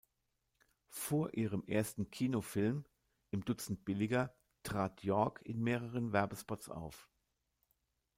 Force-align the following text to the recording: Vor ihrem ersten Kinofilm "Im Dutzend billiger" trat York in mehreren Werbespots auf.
Vor 0.89 1.35
ihrem 1.35 1.63
ersten 1.67 2.09
Kinofilm 2.09 2.85
"Im 3.29 3.45
Dutzend 3.45 3.85
billiger" 3.85 4.35
trat 4.63 5.03
York 5.03 5.43
in 5.43 5.61
mehreren 5.61 6.11
Werbespots 6.11 6.69
auf. 6.69 7.07